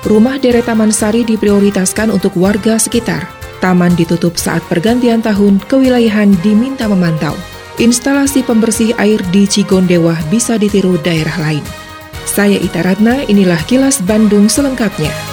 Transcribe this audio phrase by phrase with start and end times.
[0.00, 3.28] Rumah deret Taman Sari diprioritaskan untuk warga sekitar.
[3.60, 7.36] Taman ditutup saat pergantian tahun, kewilayahan diminta memantau.
[7.76, 11.64] Instalasi pembersih air di Cigondewa bisa ditiru daerah lain.
[12.24, 15.29] Saya Ita Ratna, inilah kilas Bandung selengkapnya.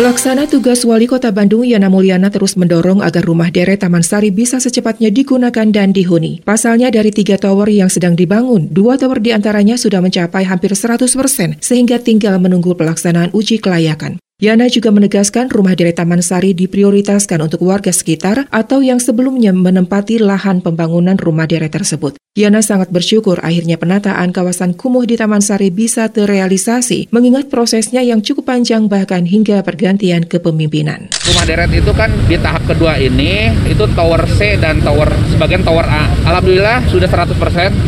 [0.00, 4.56] Pelaksana tugas Wali Kota Bandung Yana Mulyana terus mendorong agar rumah deret Taman Sari bisa
[4.56, 6.40] secepatnya digunakan dan dihuni.
[6.40, 11.04] Pasalnya dari tiga tower yang sedang dibangun, dua tower di antaranya sudah mencapai hampir 100
[11.04, 14.16] persen, sehingga tinggal menunggu pelaksanaan uji kelayakan.
[14.40, 20.16] Yana juga menegaskan rumah deret Taman Sari diprioritaskan untuk warga sekitar atau yang sebelumnya menempati
[20.16, 22.16] lahan pembangunan rumah deret tersebut.
[22.38, 28.22] Yana sangat bersyukur akhirnya penataan kawasan kumuh di Taman Sari bisa terrealisasi, mengingat prosesnya yang
[28.22, 31.10] cukup panjang bahkan hingga pergantian kepemimpinan.
[31.10, 35.82] Rumah deret itu kan di tahap kedua ini, itu tower C dan tower sebagian tower
[35.82, 36.06] A.
[36.22, 37.34] Alhamdulillah sudah 100%,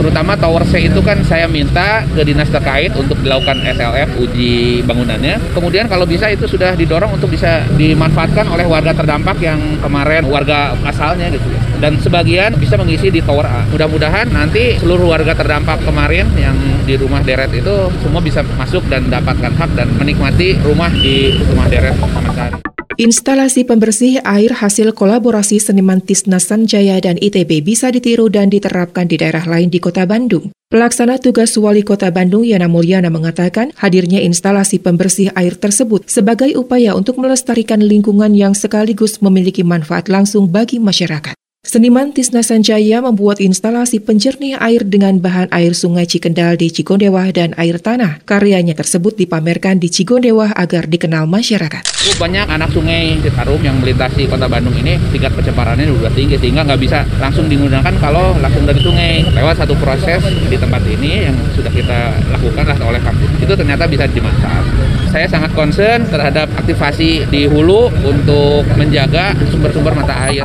[0.02, 5.38] terutama tower C itu kan saya minta ke dinas terkait untuk dilakukan SLF uji bangunannya.
[5.54, 10.74] Kemudian kalau bisa itu sudah didorong untuk bisa dimanfaatkan oleh warga terdampak yang kemarin warga
[10.82, 11.62] asalnya gitu ya.
[11.78, 13.62] Dan sebagian bisa mengisi di tower A.
[13.70, 19.06] Mudah-mudahan nanti seluruh warga terdampak kemarin yang di rumah deret itu semua bisa masuk dan
[19.12, 22.62] dapatkan hak dan menikmati rumah di rumah deret Taman.
[23.00, 29.16] Instalasi pembersih air hasil kolaborasi seniman Tisna Sanjaya dan ITB bisa ditiru dan diterapkan di
[29.16, 30.52] daerah lain di kota Bandung.
[30.68, 36.92] Pelaksana tugas Wali Kota Bandung Yana Mulyana mengatakan hadirnya instalasi pembersih air tersebut sebagai upaya
[36.92, 41.41] untuk melestarikan lingkungan yang sekaligus memiliki manfaat langsung bagi masyarakat.
[41.72, 47.56] Seniman Tisna Sanjaya membuat instalasi penjernih air dengan bahan air sungai Cikendal di Cigondewa dan
[47.56, 48.20] air tanah.
[48.28, 51.80] Karyanya tersebut dipamerkan di Cigondewa agar dikenal masyarakat.
[52.20, 56.76] Banyak anak sungai Citarum yang melintasi kota Bandung ini tingkat pencemarannya sudah tinggi sehingga nggak
[56.76, 59.24] bisa langsung digunakan kalau langsung dari sungai.
[59.32, 64.04] Lewat satu proses di tempat ini yang sudah kita lakukan oleh kampus itu ternyata bisa
[64.10, 65.14] dimanfaatkan.
[65.14, 70.44] Saya sangat concern terhadap aktivasi di hulu untuk menjaga sumber-sumber mata air.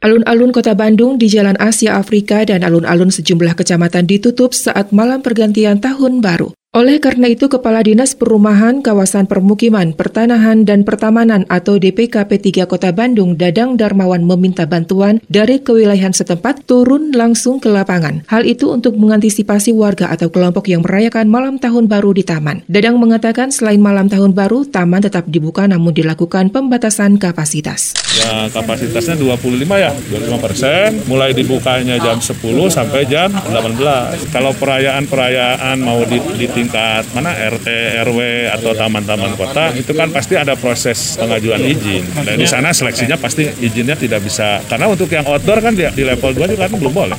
[0.00, 5.76] Alun-alun kota Bandung di Jalan Asia Afrika dan alun-alun sejumlah kecamatan ditutup saat malam pergantian
[5.76, 6.56] tahun baru.
[6.70, 12.30] Oleh karena itu, Kepala Dinas Perumahan, Kawasan Permukiman, Pertanahan, dan Pertamanan atau DPKP
[12.62, 18.22] 3 Kota Bandung, Dadang Darmawan meminta bantuan dari kewilayahan setempat turun langsung ke lapangan.
[18.30, 22.62] Hal itu untuk mengantisipasi warga atau kelompok yang merayakan malam tahun baru di taman.
[22.70, 27.98] Dadang mengatakan selain malam tahun baru, taman tetap dibuka namun dilakukan pembatasan kapasitas.
[28.14, 31.02] Ya, kapasitasnya 25 ya, 25 persen.
[31.10, 32.38] Mulai dibukanya jam 10
[32.70, 34.30] sampai jam 18.
[34.30, 37.68] Kalau perayaan-perayaan mau di, di tingkat mana RT,
[38.04, 38.20] RW
[38.52, 42.04] atau taman-taman kota itu kan pasti ada proses pengajuan izin.
[42.20, 46.04] Dan di sana seleksinya pasti izinnya tidak bisa karena untuk yang outdoor kan di, di
[46.04, 47.18] level 2 juga kan belum boleh.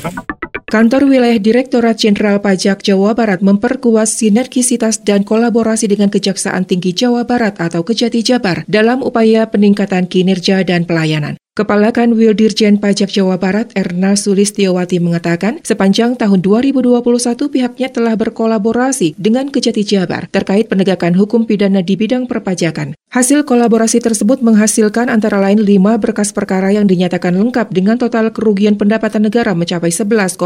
[0.71, 7.27] Kantor Wilayah Direktorat Jenderal Pajak Jawa Barat memperkuat sinergisitas dan kolaborasi dengan Kejaksaan Tinggi Jawa
[7.27, 11.40] Barat atau Kejati Jabar dalam upaya peningkatan kinerja dan pelayanan.
[11.51, 17.03] Kepala Kanwil Dirjen Pajak Jawa Barat Erna Sulistiawati mengatakan sepanjang tahun 2021
[17.51, 22.95] pihaknya telah berkolaborasi dengan Kejati Jabar terkait penegakan hukum pidana di bidang perpajakan.
[23.11, 28.79] Hasil kolaborasi tersebut menghasilkan antara lain lima berkas perkara yang dinyatakan lengkap dengan total kerugian
[28.79, 30.39] pendapatan negara mencapai 11,93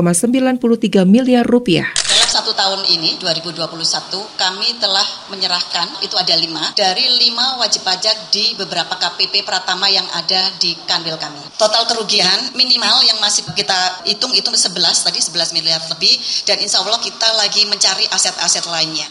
[1.05, 1.85] miliar rupiah
[2.35, 3.63] satu tahun ini 2021
[4.35, 10.03] kami telah menyerahkan itu ada lima dari lima wajib pajak di beberapa KPP Pratama yang
[10.11, 11.39] ada di kanwil kami.
[11.55, 14.67] Total kerugian minimal yang masih kita hitung itu 11
[15.07, 16.11] tadi 11 miliar lebih
[16.43, 19.07] dan insya Allah kita lagi mencari aset-aset lainnya.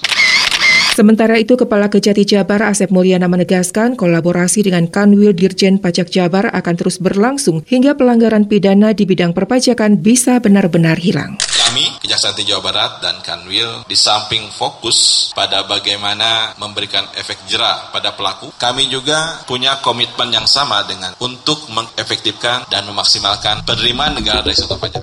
[0.93, 6.75] Sementara itu, Kepala Kejati Jabar Asep Mulyana menegaskan kolaborasi dengan Kanwil Dirjen Pajak Jabar akan
[6.79, 11.35] terus berlangsung hingga pelanggaran pidana di bidang perpajakan bisa benar-benar hilang.
[11.75, 17.91] Kami, Kejaksaan Tinggi Jawa Barat dan Kanwil, di samping fokus pada bagaimana memberikan efek jerah
[17.91, 24.47] pada pelaku, kami juga punya komitmen yang sama dengan untuk mengefektifkan dan memaksimalkan penerimaan negara
[24.47, 25.03] dari sektor pajak.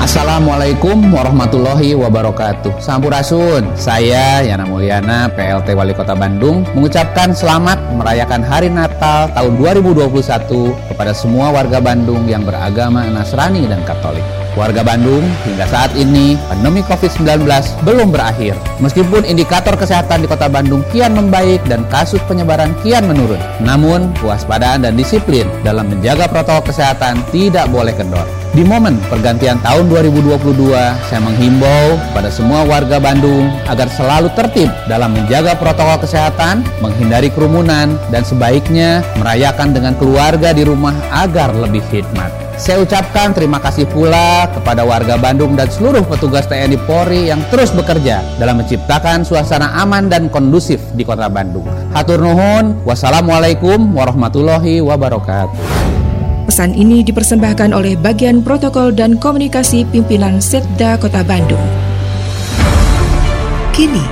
[0.00, 8.72] Assalamualaikum warahmatullahi wabarakatuh Sampurasun, saya Yana Mulyana, PLT Wali Kota Bandung Mengucapkan selamat merayakan Hari
[8.72, 15.70] Natal tahun 2021 Kepada semua warga Bandung yang beragama Nasrani dan Katolik Warga Bandung, hingga
[15.70, 17.46] saat ini pandemi COVID-19
[17.86, 18.58] belum berakhir.
[18.82, 23.38] Meskipun indikator kesehatan di kota Bandung kian membaik dan kasus penyebaran kian menurun.
[23.62, 28.26] Namun, kewaspadaan dan disiplin dalam menjaga protokol kesehatan tidak boleh kendor.
[28.50, 30.74] Di momen pergantian tahun 2022,
[31.06, 37.94] saya menghimbau pada semua warga Bandung agar selalu tertib dalam menjaga protokol kesehatan, menghindari kerumunan,
[38.10, 42.47] dan sebaiknya merayakan dengan keluarga di rumah agar lebih hikmat.
[42.58, 47.70] Saya ucapkan terima kasih pula kepada warga Bandung dan seluruh petugas TNI Polri yang terus
[47.70, 51.62] bekerja dalam menciptakan suasana aman dan kondusif di kota Bandung.
[51.94, 55.54] Hatur nuhun, wassalamualaikum warahmatullahi wabarakatuh.
[56.50, 61.62] Pesan ini dipersembahkan oleh bagian protokol dan komunikasi pimpinan Setda Kota Bandung.
[63.70, 64.02] Kini,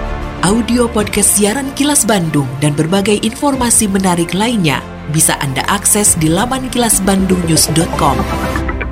[0.47, 4.79] audio podcast siaran Kilas Bandung dan berbagai informasi menarik lainnya
[5.11, 8.17] bisa Anda akses di laman kilasbandungnews.com.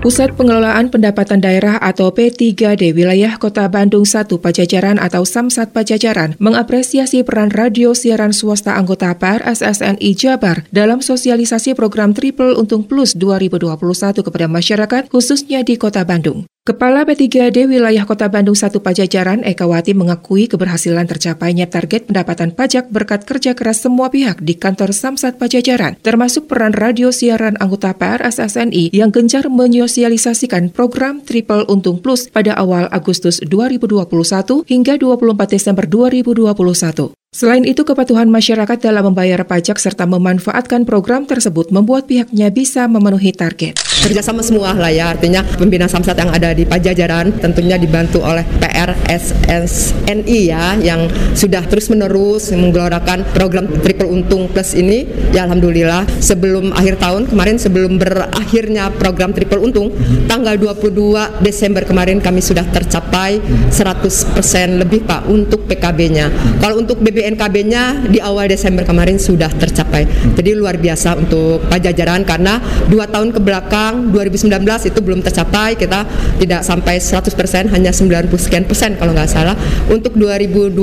[0.04, 7.24] Pusat Pengelolaan Pendapatan Daerah atau P3D Wilayah Kota Bandung 1 Pajajaran atau Samsat Pajajaran mengapresiasi
[7.24, 14.20] peran radio siaran swasta anggota PAR SSNI Jabar dalam sosialisasi program Triple Untung Plus 2021
[14.20, 16.44] kepada masyarakat khususnya di Kota Bandung.
[16.64, 23.28] Kepala P3D Wilayah Kota Bandung 1 Pajajaran Ekawati mengakui keberhasilan tercapainya target pendapatan pajak berkat
[23.28, 29.12] kerja keras semua pihak di kantor Samsat Pajajaran, termasuk peran radio siaran anggota PRSSNI yang
[29.12, 37.12] gencar menyosialisasikan program Triple Untung Plus pada awal Agustus 2021 hingga 24 Desember 2021.
[37.34, 43.34] Selain itu, kepatuhan masyarakat dalam membayar pajak serta memanfaatkan program tersebut membuat pihaknya bisa memenuhi
[43.34, 43.74] target.
[44.06, 50.40] Kerjasama semua lah ya, artinya pembina Samsat yang ada di Pajajaran tentunya dibantu oleh PRSSNI
[50.46, 55.02] ya, yang sudah terus-menerus menggelorakan program Triple Untung Plus ini.
[55.34, 59.90] Ya Alhamdulillah, sebelum akhir tahun kemarin, sebelum berakhirnya program Triple Untung,
[60.30, 63.42] tanggal 22 Desember kemarin kami sudah tercapai
[63.74, 64.38] 100%
[64.86, 66.30] lebih Pak untuk PKB-nya.
[66.62, 70.04] Kalau untuk BB BNKB-nya di awal Desember kemarin sudah tercapai.
[70.36, 72.60] Jadi luar biasa untuk Pajajaran karena
[72.92, 74.52] dua tahun ke belakang 2019
[74.92, 76.04] itu belum tercapai kita
[76.36, 79.56] tidak sampai 100% hanya 90 sekian persen kalau nggak salah.
[79.88, 80.76] Untuk 2020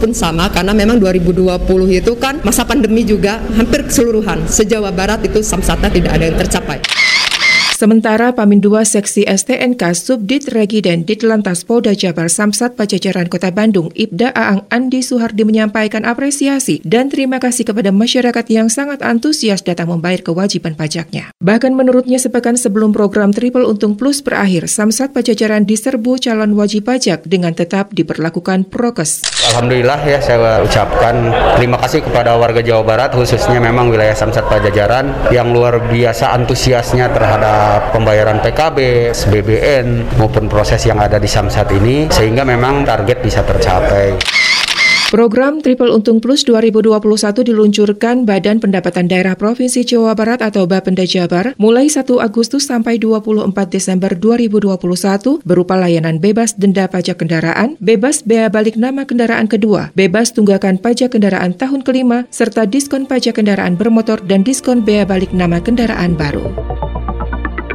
[0.00, 1.60] pun sama karena memang 2020
[1.92, 7.01] itu kan masa pandemi juga hampir keseluruhan se-Jawa Barat itu samsatnya tidak ada yang tercapai.
[7.82, 13.90] Sementara Pamin 2 Seksi STNK Subdit Regi dan Ditlantas Polda Jabar Samsat Pajajaran Kota Bandung
[13.98, 19.90] Ibda Aang Andi Suhardi menyampaikan apresiasi dan terima kasih kepada masyarakat yang sangat antusias datang
[19.90, 21.34] membayar kewajiban pajaknya.
[21.42, 27.26] Bahkan menurutnya sepekan sebelum program Triple Untung Plus berakhir, Samsat Pajajaran diserbu calon wajib pajak
[27.26, 29.26] dengan tetap diperlakukan prokes.
[29.50, 35.34] Alhamdulillah ya saya ucapkan terima kasih kepada warga Jawa Barat khususnya memang wilayah Samsat Pajajaran
[35.34, 42.10] yang luar biasa antusiasnya terhadap pembayaran PKB, SBBN maupun proses yang ada di Samsat ini
[42.12, 44.18] sehingga memang target bisa tercapai.
[45.12, 46.96] Program Triple Untung Plus 2021
[47.44, 53.52] diluncurkan Badan Pendapatan Daerah Provinsi Jawa Barat atau Bapenda Jabar mulai 1 Agustus sampai 24
[53.68, 60.32] Desember 2021 berupa layanan bebas denda pajak kendaraan, bebas bea balik nama kendaraan kedua, bebas
[60.32, 65.60] tunggakan pajak kendaraan tahun kelima, serta diskon pajak kendaraan bermotor dan diskon bea balik nama
[65.60, 66.48] kendaraan baru.